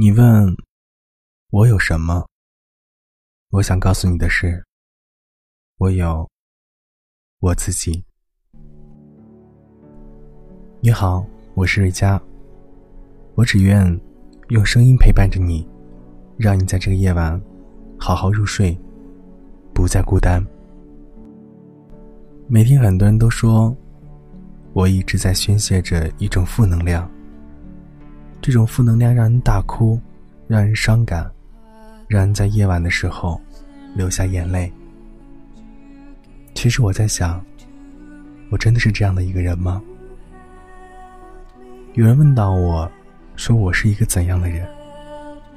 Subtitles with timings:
[0.00, 0.56] 你问
[1.50, 2.24] 我有什么？
[3.50, 4.64] 我想告诉你的是，
[5.78, 6.30] 我有
[7.40, 8.04] 我自己。
[10.78, 12.22] 你好，我是瑞佳。
[13.34, 14.00] 我只愿
[14.50, 15.68] 用声音陪伴着你，
[16.36, 17.36] 让你在这个夜晚
[17.98, 18.78] 好好入睡，
[19.74, 20.40] 不再孤单。
[22.46, 23.76] 每天很多人都说，
[24.74, 27.10] 我一直在宣泄着一种负能量。
[28.40, 30.00] 这种负能量让人大哭，
[30.46, 31.30] 让人伤感，
[32.06, 33.40] 让人在夜晚的时候
[33.94, 34.72] 流下眼泪。
[36.54, 37.44] 其实我在想，
[38.50, 39.82] 我真的是这样的一个人吗？
[41.94, 42.90] 有人问到我，
[43.36, 44.66] 说我是一个怎样的人？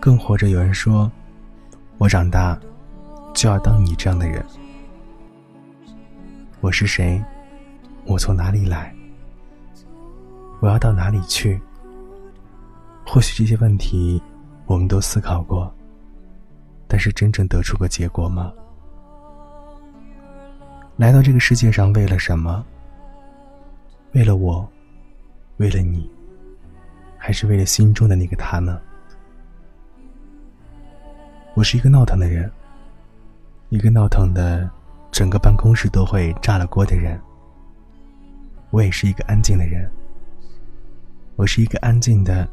[0.00, 1.10] 更或者有人说，
[1.96, 2.58] 我长大
[3.34, 4.44] 就要当你这样的人。
[6.60, 7.22] 我是谁？
[8.04, 8.94] 我从哪里来？
[10.60, 11.60] 我要到哪里去？
[13.06, 14.20] 或许这些问题，
[14.66, 15.72] 我们都思考过，
[16.88, 18.52] 但是真正得出个结果吗？
[20.96, 22.64] 来到这个世界上为了什么？
[24.12, 24.68] 为了我，
[25.58, 26.10] 为了你，
[27.18, 28.80] 还是为了心中的那个他呢？
[31.54, 32.50] 我是一个闹腾的人，
[33.68, 34.68] 一个闹腾的，
[35.12, 37.20] 整个办公室都会炸了锅的人。
[38.70, 39.88] 我也是一个安静的人，
[41.36, 42.48] 我是一个安静的。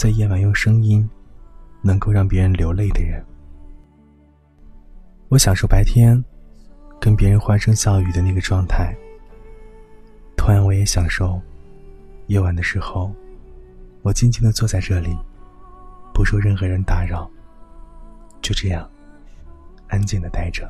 [0.00, 1.06] 在夜晚用声音，
[1.82, 3.22] 能够让别人流泪的人。
[5.28, 6.24] 我享受白天，
[6.98, 8.96] 跟别人欢声笑语的那个状态。
[10.38, 11.38] 同样，我也享受
[12.28, 13.12] 夜晚的时候，
[14.00, 15.14] 我静静的坐在这里，
[16.14, 17.30] 不受任何人打扰，
[18.40, 18.90] 就这样
[19.88, 20.66] 安静的待着。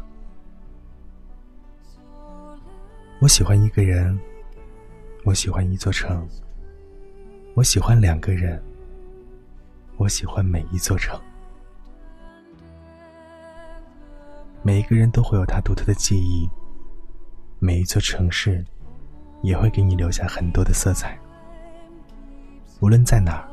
[3.21, 4.19] 我喜欢一个人，
[5.23, 6.29] 我喜欢一座城，
[7.55, 8.61] 我喜欢两个人。
[10.01, 11.21] 我喜欢每一座城，
[14.63, 16.49] 每一个人都会有他独特的记忆，
[17.59, 18.65] 每一座城市
[19.43, 21.19] 也会给你留下很多的色彩。
[22.81, 23.47] 无论在哪儿，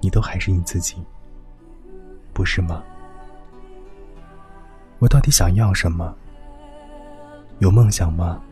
[0.00, 0.96] 你都还是你自己，
[2.32, 2.82] 不是吗？
[5.00, 6.16] 我到底想要什么？
[7.58, 8.42] 有梦想吗？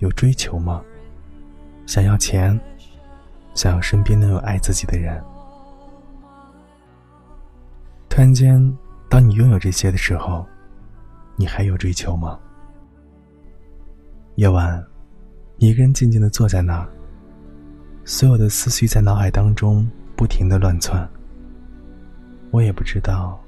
[0.00, 0.82] 有追求吗？
[1.86, 2.60] 想要钱，
[3.54, 5.22] 想要身边能有爱自己的人。
[8.16, 8.58] 突然间，
[9.10, 10.46] 当你拥有这些的时候，
[11.36, 12.40] 你还有追求吗？
[14.36, 14.82] 夜晚，
[15.58, 16.88] 一个人静静的坐在那儿，
[18.06, 21.06] 所有的思绪在脑海当中不停的乱窜。
[22.52, 23.38] 我也不知道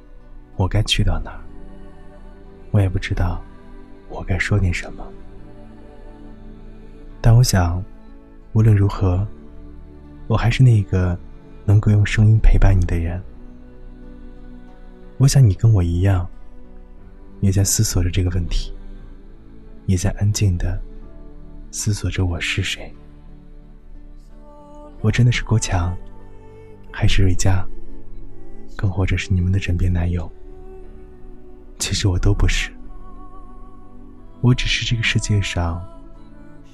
[0.56, 1.40] 我该去到哪儿，
[2.70, 3.40] 我也不知道
[4.10, 5.02] 我该说点什么。
[7.22, 7.82] 但我想，
[8.52, 9.26] 无论如何，
[10.26, 11.18] 我还是那个
[11.64, 13.18] 能够用声音陪伴你的人。
[15.18, 16.28] 我想你跟我一样，
[17.40, 18.72] 也在思索着这个问题，
[19.86, 20.80] 也在安静的
[21.72, 22.94] 思索着我是谁。
[25.00, 25.96] 我真的是郭强，
[26.92, 27.66] 还是瑞佳，
[28.76, 30.30] 更或者是你们的枕边男友？
[31.80, 32.70] 其实我都不是，
[34.40, 35.84] 我只是这个世界上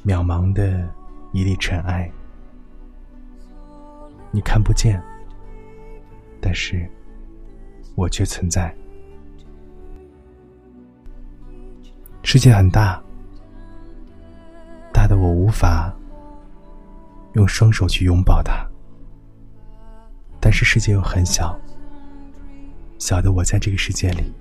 [0.05, 0.87] 渺茫的
[1.32, 2.12] 一粒尘埃，
[4.31, 5.03] 你看不见，
[6.43, 6.87] 但是。
[7.94, 8.75] 我却存在。
[12.22, 13.00] 世界很大，
[14.93, 15.94] 大的我无法
[17.34, 18.66] 用双手去拥抱它；
[20.41, 21.56] 但是世界又很小，
[22.99, 24.32] 小的我在这个世界里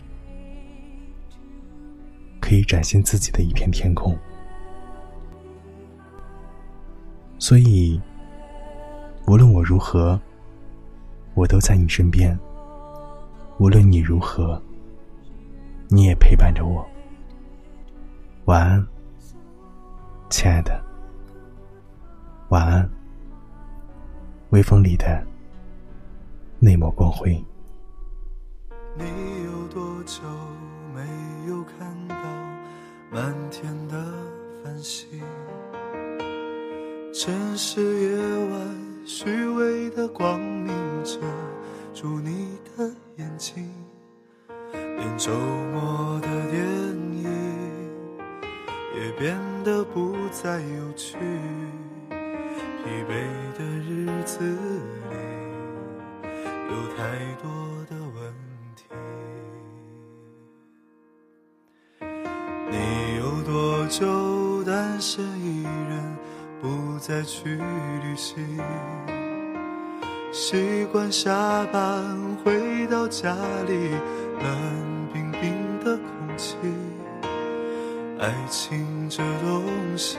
[2.40, 4.18] 可以展现自己的一片天空。
[7.38, 8.02] 所以，
[9.28, 10.20] 无论我如何，
[11.34, 12.40] 我都在你身边。
[13.60, 14.62] 无论你如何，
[15.88, 16.86] 你也陪伴着我。
[18.46, 18.88] 晚安，
[20.30, 20.84] 亲爱的。
[22.50, 22.90] 晚安，
[24.50, 25.24] 微风里的
[26.60, 27.32] 那抹光辉。
[28.98, 29.06] 你
[29.46, 30.22] 有多久
[30.94, 31.02] 没
[31.48, 32.16] 有看到
[33.12, 34.04] 满天的
[34.64, 35.08] 繁星？
[37.14, 38.18] 城市夜
[38.50, 40.74] 晚虚伪的光明
[41.04, 41.20] 遮
[41.94, 42.92] 住你的。
[43.18, 43.72] 眼睛，
[44.72, 45.32] 连周
[45.72, 47.24] 末的电影
[48.96, 51.18] 也变得不再有趣。
[52.10, 53.12] 疲惫
[53.58, 54.40] 的日子
[55.10, 55.16] 里，
[56.70, 57.02] 有太
[57.42, 57.46] 多
[57.90, 58.34] 的问
[58.76, 58.82] 题。
[62.70, 62.76] 你
[63.20, 66.18] 有多久单身一人，
[66.62, 68.58] 不再去旅行？
[70.34, 73.36] 习惯下班回到家
[73.68, 73.92] 里，
[74.42, 75.54] 冷冰冰
[75.86, 76.56] 的空气。
[78.20, 79.64] 爱情这东
[79.96, 80.18] 西，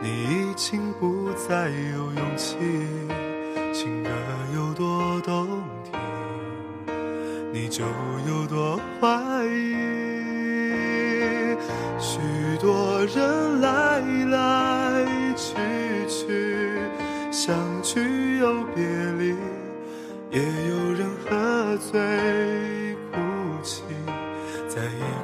[0.00, 2.56] 你已经不再有勇气。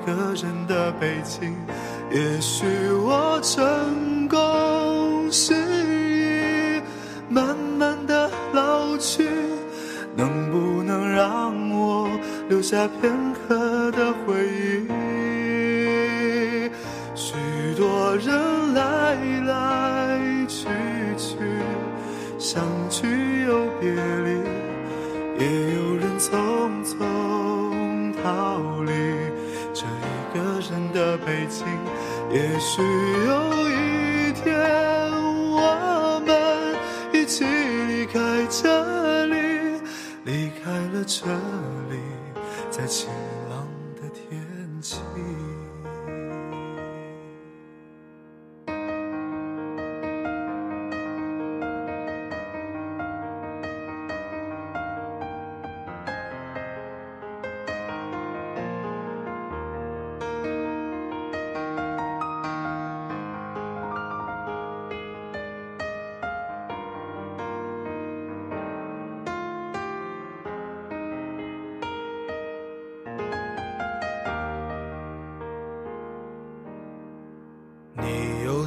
[0.06, 1.54] 个人的北京。
[2.10, 6.82] 也许我成功失意，
[7.28, 9.28] 慢慢的老去，
[10.14, 12.10] 能不能让我
[12.48, 13.10] 留下片
[13.48, 14.88] 刻的回忆？
[17.14, 17.34] 许
[17.76, 19.16] 多人来
[19.46, 20.68] 来去
[21.16, 21.36] 去，
[22.38, 24.30] 相聚又别离，
[25.38, 26.28] 也有人匆
[26.84, 26.96] 匆
[30.92, 31.66] 的背景。
[32.30, 32.82] 也许
[33.26, 33.71] 有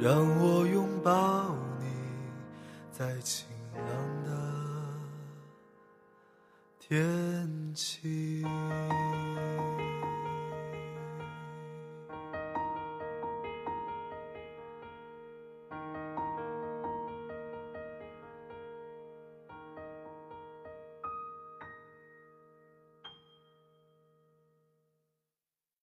[0.00, 1.86] 让我拥抱你，
[2.92, 4.30] 在晴朗的
[6.78, 8.44] 天气。